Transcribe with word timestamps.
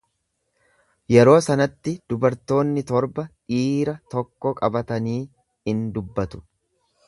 Yeroo 1.15 1.35
sanatti 1.47 1.93
dubartoonni 2.13 2.85
torba 2.93 3.27
dhiira 3.53 3.95
tokko 4.15 4.57
qabatanii 4.63 5.23
in 5.75 5.89
dubbatu. 5.99 6.45